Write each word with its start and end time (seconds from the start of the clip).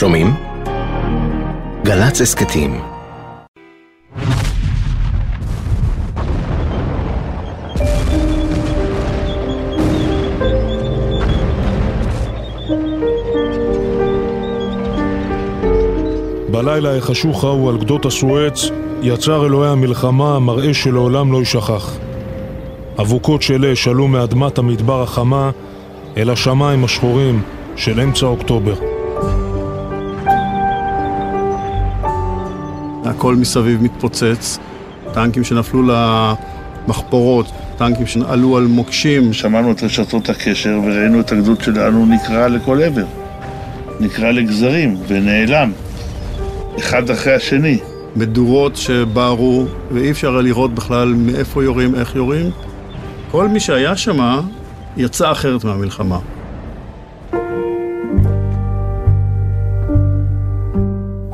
שומעים? 0.00 0.34
גל"צ 1.84 2.20
הסכתים 2.20 2.80
בלילה 16.50 16.96
החשוך 16.96 17.44
ההוא 17.44 17.70
על 17.70 17.78
גדות 17.78 18.04
הסואץ 18.04 18.70
יצר 19.02 19.46
אלוהי 19.46 19.70
המלחמה 19.70 20.38
מראה 20.38 20.74
שלעולם 20.74 21.32
לא 21.32 21.38
יישכח. 21.38 21.96
אבוקות 23.00 23.42
של 23.42 23.64
אש 23.64 23.88
עלו 23.88 24.08
מאדמת 24.08 24.58
המדבר 24.58 25.02
החמה 25.02 25.50
אל 26.16 26.30
השמיים 26.30 26.84
השחורים 26.84 27.42
של 27.76 28.00
אמצע 28.00 28.26
אוקטובר. 28.26 28.99
הכל 33.10 33.34
מסביב 33.34 33.82
מתפוצץ, 33.82 34.58
טנקים 35.12 35.44
שנפלו 35.44 35.82
למחפורות, 35.82 37.46
טנקים 37.78 38.06
שעלו 38.06 38.56
על 38.56 38.66
מוקשים. 38.66 39.32
שמענו 39.32 39.72
את 39.72 39.82
רשתות 39.82 40.28
הקשר 40.28 40.80
וראינו 40.84 41.20
את 41.20 41.32
הגדוד 41.32 41.60
שלנו 41.60 42.06
נקרע 42.06 42.48
לכל 42.48 42.82
עבר. 42.82 43.04
נקרע 44.00 44.32
לגזרים 44.32 44.96
ונעלם, 45.08 45.72
אחד 46.78 47.10
אחרי 47.10 47.34
השני. 47.34 47.78
מדורות 48.16 48.76
שבערו, 48.76 49.66
ואי 49.90 50.10
אפשר 50.10 50.32
היה 50.32 50.42
לראות 50.42 50.74
בכלל 50.74 51.14
מאיפה 51.16 51.64
יורים, 51.64 51.94
איך 51.94 52.16
יורים. 52.16 52.50
כל 53.30 53.48
מי 53.48 53.60
שהיה 53.60 53.96
שם 53.96 54.40
יצא 54.96 55.32
אחרת 55.32 55.64
מהמלחמה. 55.64 56.18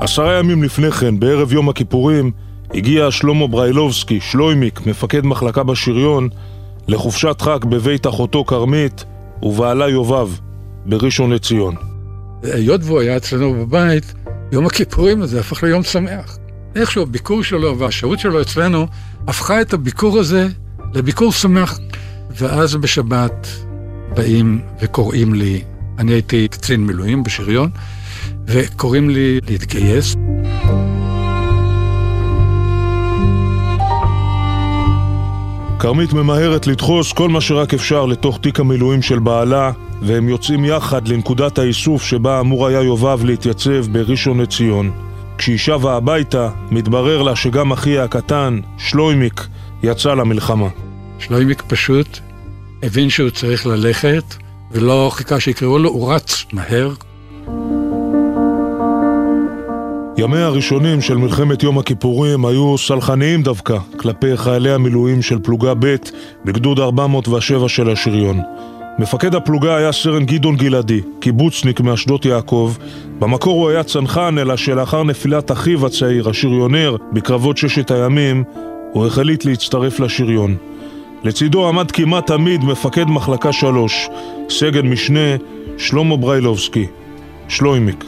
עשרה 0.06 0.38
ימים 0.38 0.62
לפני 0.62 0.90
כן, 0.90 1.20
בערב 1.20 1.52
יום 1.52 1.68
הכיפורים, 1.68 2.30
הגיע 2.74 3.10
שלמה 3.10 3.46
בריילובסקי, 3.46 4.20
שלוימיק, 4.20 4.86
מפקד 4.86 5.26
מחלקה 5.26 5.62
בשריון, 5.62 6.28
לחופשת 6.88 7.40
חג 7.40 7.64
בבית 7.64 8.06
אחותו 8.06 8.44
כרמית 8.44 9.04
ובעלה 9.42 9.88
יובב, 9.88 10.28
בראשון 10.84 11.32
לציון. 11.32 11.74
היות 12.42 12.80
והוא 12.84 13.00
היה 13.00 13.16
אצלנו 13.16 13.54
בבית, 13.54 14.14
יום 14.52 14.66
הכיפורים 14.66 15.22
הזה 15.22 15.40
הפך 15.40 15.62
ליום 15.62 15.82
שמח. 15.82 16.38
איכשהו 16.76 17.02
הביקור 17.02 17.42
שלו 17.42 17.78
והשהות 17.78 18.18
שלו 18.18 18.40
אצלנו 18.42 18.86
הפכה 19.26 19.60
את 19.60 19.72
הביקור 19.74 20.18
הזה 20.18 20.48
לביקור 20.94 21.32
שמח. 21.32 21.78
ואז 22.30 22.76
בשבת 22.76 23.48
באים 24.14 24.60
וקוראים 24.82 25.34
לי, 25.34 25.62
אני 25.98 26.12
הייתי 26.12 26.48
קצין 26.48 26.86
מילואים 26.86 27.22
בשריון, 27.22 27.70
וקוראים 28.46 29.10
לי 29.10 29.40
להתגייס. 29.48 30.16
כרמית 35.78 36.12
ממהרת 36.12 36.66
לדחוס 36.66 37.12
כל 37.12 37.28
מה 37.28 37.40
שרק 37.40 37.74
אפשר 37.74 38.06
לתוך 38.06 38.38
תיק 38.38 38.60
המילואים 38.60 39.02
של 39.02 39.18
בעלה, 39.18 39.72
והם 40.02 40.28
יוצאים 40.28 40.64
יחד 40.64 41.08
לנקודת 41.08 41.58
האיסוף 41.58 42.02
שבה 42.02 42.40
אמור 42.40 42.66
היה 42.66 42.82
יובב 42.82 43.24
להתייצב 43.24 43.86
בראשון 43.92 44.40
לציון. 44.40 44.90
כשהיא 45.38 45.58
שבה 45.58 45.96
הביתה, 45.96 46.48
מתברר 46.70 47.22
לה 47.22 47.36
שגם 47.36 47.72
אחיה 47.72 48.04
הקטן, 48.04 48.60
שלוימיק, 48.78 49.46
יצא 49.82 50.14
למלחמה. 50.14 50.68
שלוימיק 51.18 51.62
פשוט 51.66 52.18
הבין 52.82 53.10
שהוא 53.10 53.30
צריך 53.30 53.66
ללכת, 53.66 54.24
ולא 54.72 55.10
חיכה 55.12 55.40
שיקראו 55.40 55.78
לו, 55.78 55.90
הוא 55.90 56.14
רץ 56.14 56.44
מהר. 56.52 56.92
ימיה 60.18 60.46
הראשונים 60.46 61.00
של 61.00 61.16
מלחמת 61.16 61.62
יום 61.62 61.78
הכיפורים 61.78 62.44
היו 62.46 62.78
סלחניים 62.78 63.42
דווקא 63.42 63.78
כלפי 63.96 64.36
חיילי 64.36 64.70
המילואים 64.70 65.22
של 65.22 65.38
פלוגה 65.38 65.74
ב' 65.78 65.96
בגדוד 66.44 66.80
407 66.80 67.68
של 67.68 67.90
השריון. 67.90 68.40
מפקד 68.98 69.34
הפלוגה 69.34 69.76
היה 69.76 69.92
סרן 69.92 70.24
גדעון 70.24 70.56
גלעדי, 70.56 71.00
קיבוצניק 71.20 71.80
מאשדות 71.80 72.24
יעקב. 72.24 72.74
במקור 73.18 73.60
הוא 73.60 73.70
היה 73.70 73.82
צנחן, 73.82 74.38
אלא 74.38 74.56
שלאחר 74.56 75.02
נפילת 75.02 75.52
אחיו 75.52 75.86
הצעיר, 75.86 76.28
השריונר, 76.28 76.96
בקרבות 77.12 77.56
ששת 77.56 77.90
הימים, 77.90 78.44
הוא 78.92 79.06
החליט 79.06 79.44
להצטרף 79.44 80.00
לשריון. 80.00 80.56
לצידו 81.24 81.68
עמד 81.68 81.90
כמעט 81.90 82.26
תמיד 82.26 82.64
מפקד 82.64 83.04
מחלקה 83.04 83.52
שלוש, 83.52 84.08
סגן 84.48 84.86
משנה 84.86 85.36
שלמה 85.78 86.16
בריילובסקי, 86.16 86.86
שלוימיק. 87.48 88.04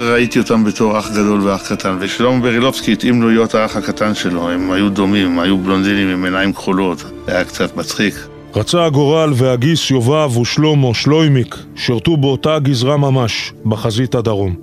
ראיתי 0.00 0.38
אותם 0.38 0.64
בתור 0.64 0.98
אח 0.98 1.10
גדול 1.12 1.40
ואח 1.40 1.72
קטן, 1.72 1.96
ושלמה 2.00 2.40
ברילובסקי 2.40 2.92
התאים 2.92 3.22
לו 3.22 3.28
להיות 3.28 3.54
האח 3.54 3.76
הקטן 3.76 4.14
שלו, 4.14 4.50
הם 4.50 4.70
היו 4.70 4.90
דומים, 4.90 5.38
היו 5.38 5.58
בלונדינים 5.58 6.08
עם 6.08 6.24
עיניים 6.24 6.52
כחולות, 6.52 6.98
זה 6.98 7.34
היה 7.34 7.44
קצת 7.44 7.76
מצחיק. 7.76 8.14
רצה 8.54 8.84
הגורל 8.84 9.32
והגיס 9.36 9.90
יובב 9.90 10.36
ושלמה, 10.36 10.94
שלוימיק, 10.94 11.56
שירתו 11.76 12.16
באותה 12.16 12.58
גזרה 12.58 12.96
ממש, 12.96 13.52
בחזית 13.64 14.14
הדרום. 14.14 14.54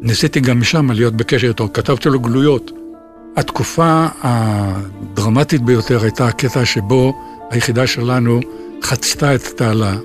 ניסיתי 0.00 0.40
גם 0.40 0.60
משם 0.60 0.90
להיות 0.90 1.14
בקשר 1.14 1.48
איתו, 1.48 1.68
כתבתי 1.74 2.08
לו 2.08 2.20
גלויות. 2.20 2.70
התקופה 3.36 4.06
הדרמטית 4.22 5.62
ביותר 5.62 6.02
הייתה 6.02 6.26
הקטע 6.26 6.64
שבו 6.64 7.12
היחידה 7.50 7.86
שלנו 7.86 8.40
חצתה 8.82 9.34
את 9.34 9.40
התעלה. 9.46 9.96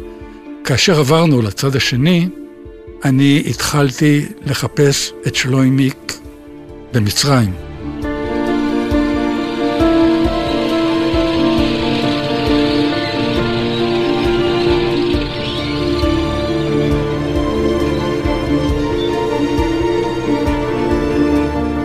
כאשר 0.64 1.00
עברנו 1.00 1.42
לצד 1.42 1.76
השני, 1.76 2.30
אני 3.06 3.44
התחלתי 3.50 4.26
לחפש 4.46 5.14
את 5.28 5.36
שלוימיק 5.36 6.14
במצרים. 6.94 7.54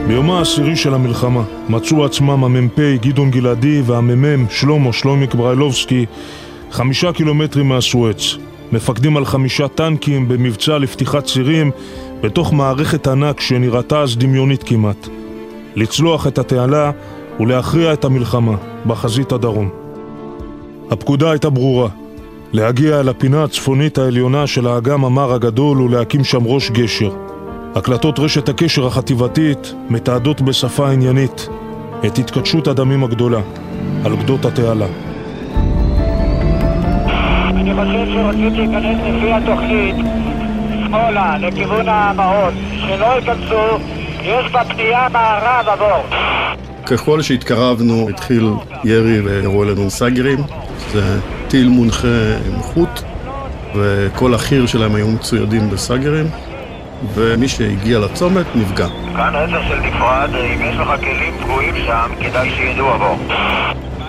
ביומה 0.06 0.38
העשירי 0.38 0.76
של 0.76 0.94
המלחמה 0.94 1.42
מצאו 1.68 2.04
עצמם 2.04 2.44
המ"פ 2.44 2.78
גדעון 3.00 3.30
גלעדי 3.30 3.82
והמ"מ 3.86 4.46
שלמה 4.50 4.92
שלומיק 4.92 5.34
בריילובסקי 5.34 6.06
חמישה 6.70 7.12
קילומטרים 7.12 7.68
מהסואץ 7.68 8.36
מפקדים 8.74 9.16
על 9.16 9.24
חמישה 9.24 9.68
טנקים 9.68 10.28
במבצע 10.28 10.78
לפתיחת 10.78 11.24
צירים 11.24 11.70
בתוך 12.20 12.52
מערכת 12.52 13.06
ענק 13.06 13.40
שנראתה 13.40 14.00
אז 14.00 14.16
דמיונית 14.16 14.62
כמעט 14.62 15.08
לצלוח 15.76 16.26
את 16.26 16.38
התעלה 16.38 16.90
ולהכריע 17.40 17.92
את 17.92 18.04
המלחמה 18.04 18.56
בחזית 18.86 19.32
הדרום. 19.32 19.68
הפקודה 20.90 21.30
הייתה 21.30 21.50
ברורה 21.50 21.88
להגיע 22.52 23.00
אל 23.00 23.08
הפינה 23.08 23.44
הצפונית 23.44 23.98
העליונה 23.98 24.46
של 24.46 24.66
האגם 24.66 25.04
המר 25.04 25.32
הגדול 25.32 25.80
ולהקים 25.80 26.24
שם 26.24 26.46
ראש 26.46 26.70
גשר 26.70 27.10
הקלטות 27.74 28.18
רשת 28.18 28.48
הקשר 28.48 28.86
החטיבתית 28.86 29.74
מתעדות 29.90 30.40
בשפה 30.40 30.90
עניינית 30.90 31.48
את 32.06 32.18
התקדשות 32.18 32.68
הדמים 32.68 33.04
הגדולה 33.04 33.40
על 34.04 34.16
גדות 34.16 34.44
התעלה. 34.44 35.13
אני 37.64 37.74
חושב 37.74 38.12
שרוצים 38.12 38.54
להיכנס 38.54 38.96
לפי 39.04 39.32
התוכנית 39.32 39.96
שמאלה, 40.86 41.38
לכיוון 41.38 41.88
המעוז. 41.88 42.54
שלא 42.78 43.06
ייכנסו, 43.06 43.78
יש 44.22 44.52
בפנייה 44.52 45.08
מערב 45.12 45.68
עבור. 45.68 46.02
ככל 46.86 47.22
שהתקרבנו, 47.22 48.08
התחיל 48.08 48.50
ירי 48.84 49.20
וירו 49.20 49.62
אלינו 49.62 49.90
סאגרים. 49.90 50.38
זה 50.92 51.20
טיל 51.48 51.68
מונחה 51.68 52.08
עם 52.46 52.62
חוט, 52.62 53.02
וכל 53.74 54.34
החי"ר 54.34 54.66
שלהם 54.66 54.94
היו 54.94 55.08
מצוידים 55.08 55.70
בסאגרים. 55.70 56.26
ומי 57.14 57.48
שהגיע 57.48 57.98
לצומת 57.98 58.46
נפגע. 58.54 58.86
כאן 59.16 59.34
עשר 59.34 59.68
של 59.68 59.80
נפרד, 59.80 60.30
אם 60.34 60.62
יש 60.62 60.76
לך 60.76 60.88
כלים 61.00 61.34
פגועים 61.42 61.74
שם, 61.86 62.10
כדאי 62.20 62.50
שידעו 62.50 62.88
עבור. 62.88 63.18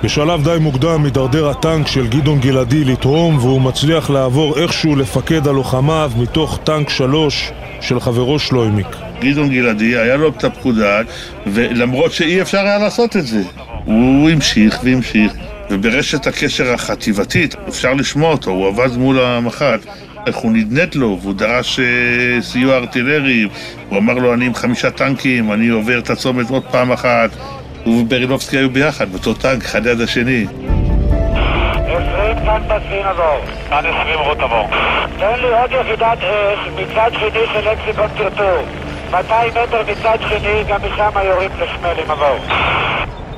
בשלב 0.05 0.43
די 0.43 0.57
מוקדם 0.61 1.03
מידרדר 1.03 1.49
הטנק 1.49 1.87
של 1.87 2.07
גדעון 2.07 2.39
גלעדי 2.39 2.85
לתרום 2.85 3.37
והוא 3.37 3.61
מצליח 3.61 4.09
לעבור 4.09 4.59
איכשהו 4.59 4.95
לפקד 4.95 5.47
הלוחמיו 5.47 6.11
מתוך 6.17 6.59
טנק 6.63 6.89
שלוש 6.89 7.51
של 7.81 7.99
חברו 7.99 8.39
שלוימיק. 8.39 8.87
גדעון 9.21 9.49
גלעדי, 9.49 9.97
היה 9.97 10.15
לו 10.15 10.29
את 10.29 10.43
הפקודה, 10.43 11.01
ולמרות 11.47 12.11
שאי 12.11 12.41
אפשר 12.41 12.57
היה 12.57 12.77
לעשות 12.77 13.15
את 13.15 13.27
זה. 13.27 13.41
הוא 13.85 14.29
המשיך 14.29 14.79
והמשיך, 14.83 15.33
וברשת 15.69 16.27
הקשר 16.27 16.73
החטיבתית, 16.73 17.55
אפשר 17.69 17.93
לשמוע 17.93 18.31
אותו, 18.31 18.51
הוא 18.51 18.67
עבד 18.67 18.97
מול 18.97 19.19
המח"ט. 19.19 19.85
איך 20.27 20.35
הוא 20.35 20.51
נדנד 20.51 20.95
לו, 20.95 21.19
והוא 21.21 21.33
דרש 21.33 21.79
אה, 21.79 22.41
סיוע 22.41 22.75
ארטילרי, 22.75 23.47
הוא 23.89 23.97
אמר 23.97 24.13
לו, 24.13 24.33
אני 24.33 24.45
עם 24.45 24.53
חמישה 24.53 24.91
טנקים, 24.91 25.51
אני 25.51 25.67
עובר 25.67 25.99
את 25.99 26.09
הצומת 26.09 26.49
עוד 26.49 26.63
פעם 26.71 26.91
אחת. 26.91 27.29
הוא 27.85 28.01
וברילובסקי 28.01 28.57
היו 28.57 28.69
ביחד, 28.69 29.09
באותו 29.09 29.33
טנק, 29.33 29.65
אחד 29.65 29.87
ליד 29.87 30.01
השני. 30.01 30.45
20 30.45 32.35
כאן 32.45 32.61
בסין 32.67 33.05
עבור. 33.05 33.39
כאן 33.69 33.83
20 33.85 34.19
רות 34.19 34.39
עבור. 34.39 34.67
תן 35.17 35.39
לי 35.41 35.47
עוד 35.47 35.71
יחידת 35.71 36.17
אש 36.17 36.59
מצד 36.75 37.11
שני 37.19 37.39
של 37.53 37.69
לקסיקון 37.71 38.07
טרטור. 38.17 38.63
200 39.11 39.51
מטר 39.51 39.81
מצד 39.91 40.17
שני, 40.29 40.63
גם 40.67 40.79
משם 40.81 41.09
יורים 41.25 41.51
לשמלים 41.59 42.11
עבור. 42.11 42.37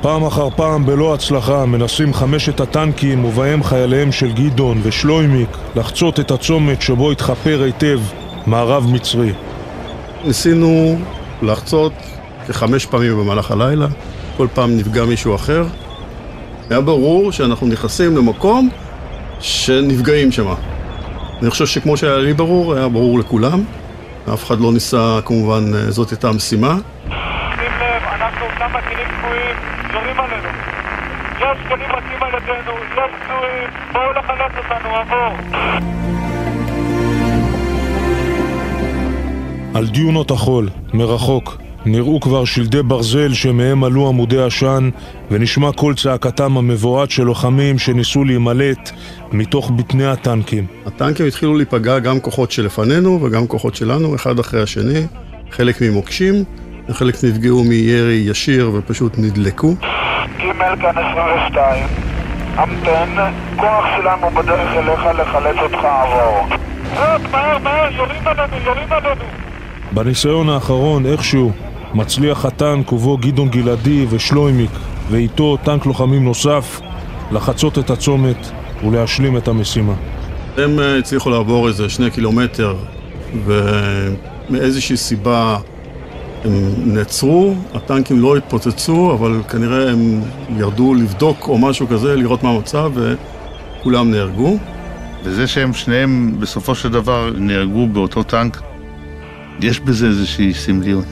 פעם 0.02 0.26
אחר 0.26 0.50
פעם, 0.50 0.86
בלא 0.86 1.14
הצלחה, 1.14 1.66
מנסים 1.66 2.14
חמשת 2.14 2.60
הטנקים 2.60 3.26
ובהם 3.26 3.64
חייליהם 3.64 4.12
של 4.12 4.32
גדעון 4.32 4.80
ושלוימיק 4.84 5.50
לחצות 5.76 6.20
את 6.20 6.32
הצומת 6.32 6.82
שבו 6.82 7.12
התחפר 7.12 7.62
היטב 7.64 8.00
מערב 8.46 8.86
מצרי. 8.94 9.32
ניסינו 10.24 10.98
לחצות 11.42 11.94
כחמש 12.48 12.86
פעמים 12.86 13.18
במהלך 13.20 13.52
הלילה, 13.52 13.88
כל 14.38 14.48
פעם 14.54 14.78
נפגע 14.78 15.06
מישהו 15.06 15.36
אחר. 15.36 15.66
היה 16.70 16.82
ברור 16.82 17.32
שאנחנו 17.32 17.68
נכנסים 17.68 18.18
למקום 18.18 18.70
שנפגעים 19.40 20.32
שם. 20.32 20.48
אני 21.42 21.50
חושב 21.50 21.66
שכמו 21.66 21.98
שהיה 21.98 22.18
לי 22.18 22.34
ברור, 22.34 22.76
היה 22.76 22.88
ברור 22.88 23.20
לכולם. 23.20 23.64
אף 24.34 24.44
אחד 24.44 24.60
לא 24.60 24.74
ניסה, 24.74 25.20
כמובן, 25.26 25.64
זאת 25.90 26.12
הייתה 26.12 26.30
המשימה. 26.30 26.76
שים 26.76 27.14
לב, 27.80 28.04
אנחנו 28.22 28.46
כמה 28.58 28.80
טילים 28.90 29.08
תקועים, 29.18 29.56
יורים 29.94 30.20
עלינו. 30.20 30.50
יש 31.40 31.58
טילים 31.68 31.92
רצים 31.92 32.24
על 32.24 32.30
ידינו, 32.34 32.78
יש 32.94 33.12
פצועים, 33.24 33.70
בואו 33.94 34.12
לחלץ 34.12 34.52
אותנו, 34.58 34.96
עבור. 34.96 35.38
על 39.74 39.88
דיונות 39.88 40.32
החול, 40.32 40.70
מרחוק, 40.94 41.58
נראו 41.88 42.20
כבר 42.20 42.46
שלדי 42.46 42.84
ברזל 42.84 43.34
שמהם 43.34 43.84
עלו 43.84 44.08
עמודי 44.08 44.44
עשן 44.44 44.90
ונשמע 45.32 45.72
קול 45.72 45.96
צעקתם 45.96 46.58
המבועת 46.58 47.12
של 47.12 47.24
לוחמים 47.24 47.80
שניסו 47.80 48.24
להימלט 48.24 48.92
מתוך 49.32 49.72
בטני 49.72 50.08
הטנקים. 50.08 50.66
הטנקים 50.86 51.28
התחילו 51.28 51.56
להיפגע 51.56 52.00
גם 52.00 52.20
כוחות 52.20 52.52
שלפנינו 52.52 53.20
וגם 53.22 53.48
כוחות 53.48 53.76
שלנו, 53.76 54.16
אחד 54.16 54.40
אחרי 54.40 54.62
השני, 54.64 55.08
חלק 55.52 55.82
ממוקשים, 55.82 56.44
וחלק 56.90 57.16
נפגעו 57.24 57.64
מירי 57.64 58.24
ישיר 58.28 58.72
ופשוט 58.74 59.14
נדלקו. 59.18 59.76
ג' 60.38 60.82
כאן 60.82 60.98
22, 60.98 61.84
המתן, 62.56 63.32
כוח 63.56 63.86
שלנו 63.98 64.30
בדרך 64.30 64.70
אליך 64.78 65.20
לחלץ 65.20 65.56
אותך 65.62 65.86
עבור. 65.86 66.48
מהר, 67.32 67.58
מהר, 67.58 67.92
יורים 67.96 68.22
עלינו, 68.26 68.58
יורים 68.66 68.88
עלינו. 68.90 69.24
בניסיון 69.92 70.50
האחרון, 70.50 71.06
איכשהו, 71.06 71.52
מצליח 71.94 72.46
הטנק 72.46 72.94
ובו 72.94 73.18
גדעון 73.18 73.50
גלעדי 73.50 74.06
ושלוימיק, 74.10 74.72
ואיתו 75.10 75.58
טנק 75.64 75.86
לוחמים 75.86 76.26
נוסף, 76.26 76.82
לחצות 77.32 77.80
את 77.80 77.90
הצומת 77.90 78.48
ולהשלים 78.84 79.38
את 79.38 79.48
המשימה. 79.48 79.94
הם 80.58 80.80
אה, 80.80 80.98
הצליחו 80.98 81.30
לעבור 81.30 81.68
איזה 81.68 81.90
שני 81.90 82.12
קילומטר, 82.12 82.76
ומאיזושהי 83.46 84.98
סיבה 84.98 85.58
הם 86.44 86.74
נעצרו, 86.86 87.56
הטנקים 87.74 88.22
לא 88.22 88.38
התפוצצו, 88.38 89.14
אבל 89.14 89.42
כנראה 89.50 89.92
הם 89.92 90.22
ירדו 90.58 90.94
לבדוק 90.94 91.48
או 91.48 91.58
משהו 91.58 91.88
כזה, 91.88 92.16
לראות 92.16 92.44
מה 92.44 92.50
המצב, 92.50 92.92
וכולם 92.96 94.12
נהרגו. 94.12 94.58
וזה 95.24 95.48
שהם 95.48 95.74
שניהם 95.74 96.36
בסופו 96.40 96.76
של 96.76 96.90
דבר 96.90 97.32
נהרגו 97.38 97.88
באותו 97.88 98.24
טנק, 98.24 98.62
יש 99.62 99.80
בזה 99.80 100.08
איזושהי 100.08 100.54
סמליות. 100.54 101.06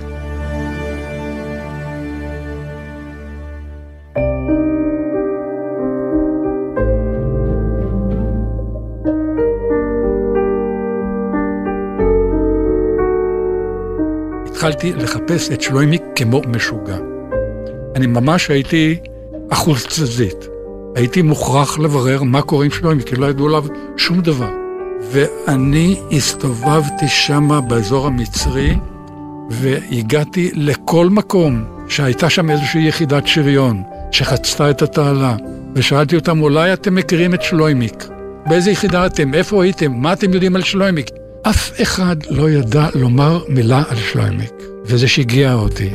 התחלתי 14.66 14.94
לחפש 14.94 15.52
את 15.52 15.62
שלוימיק 15.62 16.02
כמו 16.16 16.42
משוגע. 16.48 16.98
אני 17.96 18.08
ממש 18.08 18.50
הייתי 18.50 18.98
אחוז 19.50 19.86
תזזית. 19.86 20.48
הייתי 20.96 21.22
מוכרח 21.22 21.80
לברר 21.80 22.24
מה 22.24 22.42
קורה 22.42 22.66
עם 22.66 22.72
שלוימיק, 22.72 23.08
כי 23.08 23.16
לא 23.16 23.26
ידעו 23.26 23.48
עליו 23.48 23.66
שום 23.98 24.22
דבר. 24.22 24.50
ואני 25.12 26.00
הסתובבתי 26.12 27.08
שמה 27.08 27.62
באזור 27.62 28.08
המצרי, 28.08 28.76
והגעתי 29.50 30.52
לכל 30.54 31.10
מקום 31.10 31.64
שהייתה 31.88 32.30
שם 32.30 32.50
איזושהי 32.50 32.88
יחידת 32.88 33.28
שריון 33.28 33.84
שחצתה 34.12 34.70
את 34.70 34.82
התעלה, 34.82 35.36
ושאלתי 35.76 36.16
אותם, 36.16 36.42
אולי 36.42 36.74
אתם 36.74 36.96
מכירים 36.96 37.34
את 37.34 37.42
שלוימיק? 37.42 38.08
באיזה 38.46 38.72
יחידה 38.72 39.06
אתם? 39.06 39.34
איפה 39.34 39.64
הייתם? 39.64 39.92
מה 39.92 40.14
אתם 40.14 40.34
יודעים 40.34 40.56
על 40.56 40.62
שלוימיק? 40.62 41.10
אף 41.50 41.82
אחד 41.82 42.16
לא 42.30 42.50
ידע 42.50 42.88
לומר 42.96 43.44
מילה 43.48 43.84
על 43.90 43.98
שלוימיק, 43.98 44.54
וזה 44.86 45.08
שיגע 45.08 45.54
אותי. 45.54 45.90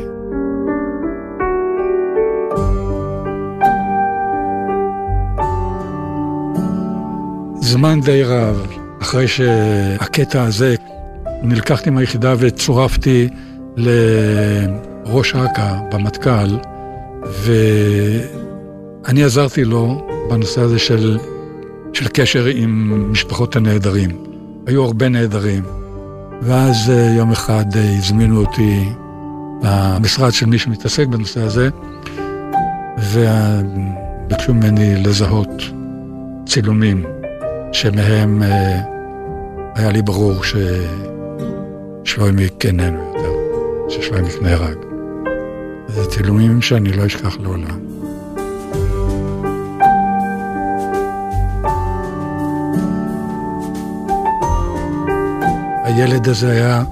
זמן 7.60 8.00
די 8.00 8.22
רב, 8.22 8.66
אחרי 9.02 9.28
שהקטע 9.28 10.42
הזה, 10.42 10.74
נלקחתי 11.42 11.90
מהיחידה 11.90 12.34
וצורפתי 12.38 13.28
לראש 13.76 15.34
אכ"א 15.34 15.74
במטכ"ל, 15.92 16.56
ואני 19.02 19.24
עזרתי 19.24 19.64
לו 19.64 20.08
בנושא 20.30 20.60
הזה 20.60 20.78
של, 20.78 21.18
של 21.92 22.08
קשר 22.08 22.44
עם 22.44 23.12
משפחות 23.12 23.56
הנעדרים. 23.56 24.29
היו 24.70 24.84
הרבה 24.84 25.08
נעדרים. 25.08 25.62
ואז 26.42 26.92
יום 27.16 27.32
אחד 27.32 27.64
הזמינו 27.98 28.40
אותי 28.40 28.88
למשרד 29.62 30.32
של 30.32 30.46
מי 30.46 30.58
שמתעסק 30.58 31.06
בנושא 31.06 31.40
הזה, 31.40 31.68
וביקשו 33.12 34.54
ממני 34.54 35.02
לזהות 35.02 35.62
צילומים 36.46 37.04
שמהם 37.72 38.42
היה 39.74 39.92
לי 39.92 40.02
ברור 40.02 40.34
ששלוימיק 42.04 42.66
איננו 42.66 42.98
יותר, 42.98 43.32
ששלוימיק 43.88 44.42
נהרג. 44.42 44.76
זה 45.88 46.10
צילומים 46.10 46.62
שאני 46.62 46.92
לא 46.92 47.06
אשכח 47.06 47.36
לעולם. 47.40 47.99
הילד 55.90 56.28
הזה 56.28 56.50
היה 56.50 56.84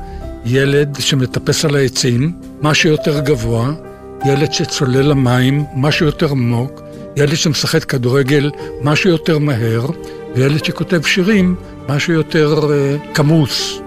ילד 0.45 0.97
שמטפס 1.00 1.65
על 1.65 1.77
העצים, 1.77 2.33
משהו 2.62 2.91
יותר 2.91 3.20
גבוה, 3.20 3.72
ילד 4.27 4.53
שצולל 4.53 5.03
למים, 5.03 5.65
משהו 5.77 6.06
יותר 6.06 6.31
עמוק, 6.31 6.82
ילד 7.17 7.34
שמשחק 7.34 7.84
כדורגל, 7.84 8.51
משהו 8.82 9.11
יותר 9.11 9.39
מהר, 9.39 9.87
וילד 10.34 10.65
שכותב 10.65 11.03
שירים, 11.03 11.55
משהו 11.89 12.13
יותר 12.13 12.61
uh, 12.61 13.15
כמוס. 13.15 13.81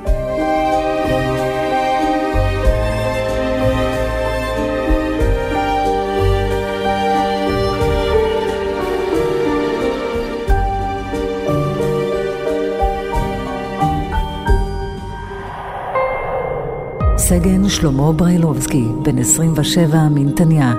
סגן 17.31 17.69
שלמה 17.69 18.11
בריילובסקי, 18.11 18.85
בן 19.03 19.17
27 19.17 20.09
מנתניה. 20.09 20.73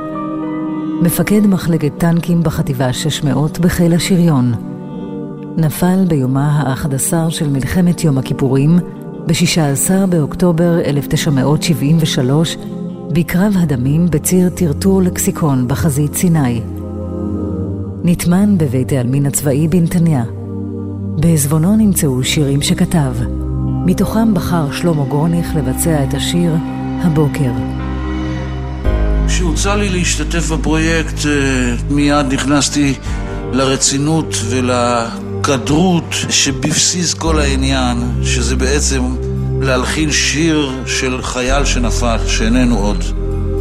מפקד 1.03 1.47
מחלקת 1.47 1.93
טנקים 1.99 2.43
בחטיבה 2.43 2.93
600 2.93 3.59
בחיל 3.59 3.95
השריון. 3.95 4.53
נפל 5.57 6.05
ביומה 6.09 6.61
ה-11 6.61 7.31
של 7.31 7.51
מלחמת 7.51 8.05
יום 8.05 8.19
הכיפורים, 8.19 8.79
ב-16 9.27 10.07
באוקטובר 10.09 10.81
1973, 10.85 12.57
בקרב 13.13 13.55
הדמים 13.59 14.07
בציר 14.11 14.49
טרטור 14.49 15.03
לקסיקון 15.03 15.69
בחזית 15.69 16.15
סיני. 16.15 16.61
נטמן 18.05 18.59
בבית 18.59 18.93
העלמין 18.93 19.27
הצבאי 19.27 19.69
בנתניה. 19.69 20.25
בעזבונו 21.21 21.77
נמצאו 21.77 22.25
שירים 22.25 22.63
שכתב. 22.63 23.13
מתוכם 23.87 24.35
בחר 24.35 24.73
שלמה 24.73 25.05
גורניך 25.05 25.47
לבצע 25.57 26.05
את 26.05 26.15
השיר 26.15 26.53
"הבוקר". 27.03 27.51
כשהוצע 29.27 29.77
לי 29.77 29.89
להשתתף 29.89 30.51
בפרויקט, 30.51 31.15
מיד 31.91 32.27
נכנסתי 32.33 32.95
לרצינות 33.53 34.35
ולכדרות 34.51 36.15
שבבסיס 36.31 37.15
כל 37.15 37.39
העניין, 37.39 37.97
שזה 38.23 38.57
בעצם 38.57 39.03
להלחין 39.61 40.13
שיר 40.13 40.73
של 40.87 41.23
חייל 41.23 41.65
שנפל, 41.65 42.19
שאיננו 42.27 42.79
עוד. 42.79 43.05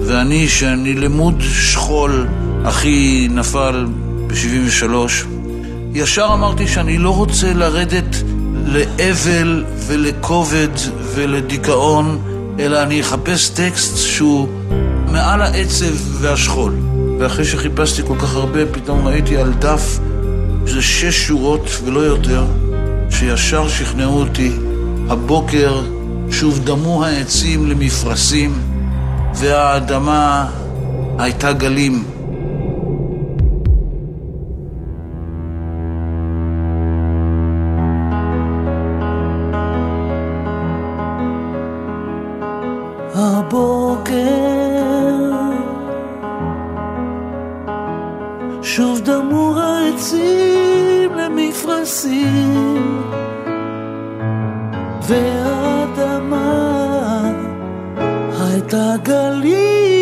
ואני, 0.05 0.47
שאני 0.47 0.93
למוד 0.93 1.41
שכול, 1.41 2.27
אחי 2.63 3.27
נפל 3.31 3.85
ב-73, 4.27 4.93
ישר 5.93 6.29
אמרתי 6.33 6.67
שאני 6.67 6.97
לא 6.97 7.15
רוצה 7.15 7.53
לרדת 7.53 8.15
לאבל 8.65 9.65
ולכובד 9.88 10.70
ולדיכאון, 11.15 12.22
אלא 12.60 12.84
אני 12.84 13.01
אחפש 13.01 13.50
טקסט 13.50 13.98
שהוא 13.98 14.48
מעל 15.08 15.41
העצב 15.41 16.22
והשכול. 16.22 16.74
ואחרי 17.20 17.46
שחיפשתי 17.46 18.01
כל 18.08 18.15
כך 18.20 18.36
הרבה, 18.36 18.65
פתאום 18.65 19.08
ראיתי 19.08 19.38
על 19.38 19.53
דף, 19.53 20.00
זה 20.65 20.82
שש 20.82 21.27
שורות 21.27 21.70
ולא 21.86 22.00
יותר, 22.00 22.46
שישר 23.10 23.68
שכנעו 23.68 24.20
אותי, 24.20 24.51
הבוקר 25.10 25.82
שוב 26.32 26.60
דמו 26.63 27.06
העצים 27.06 27.70
למפרשים, 27.70 28.53
והאדמה 29.36 30.46
הייתה 31.20 31.53
גלים. 31.53 32.03
והאדמה 59.62 60.00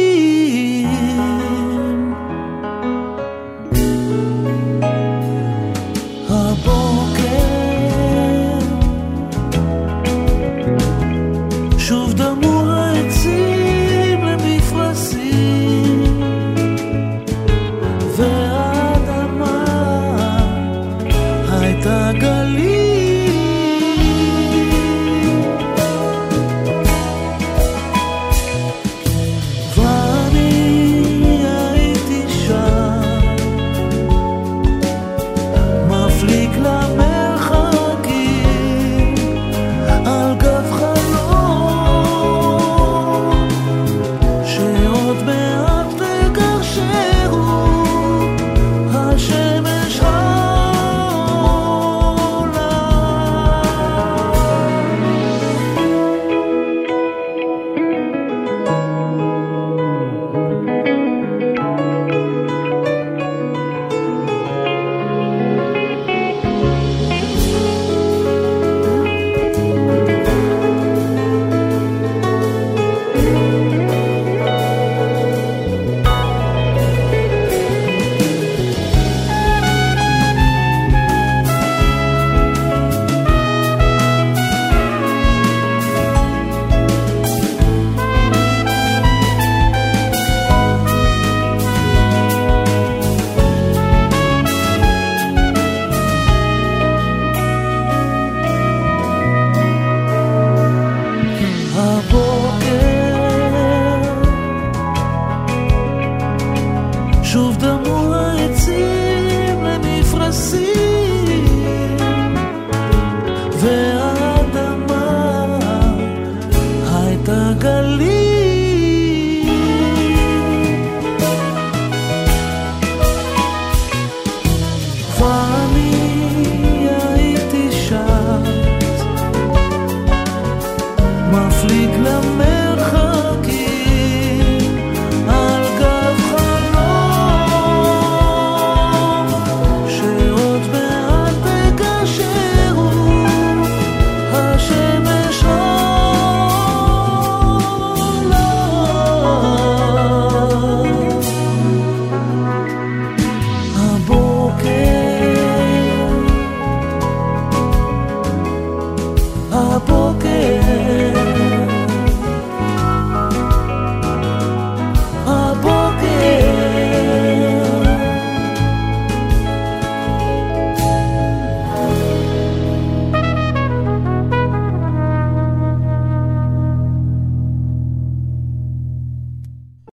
מפליג 131.31 131.89
למרחב 131.89 132.98